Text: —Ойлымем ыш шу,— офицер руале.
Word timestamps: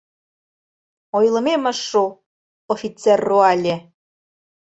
—Ойлымем 1.17 1.63
ыш 1.71 1.79
шу,— 1.89 2.03
офицер 2.73 3.19
руале. 3.29 3.75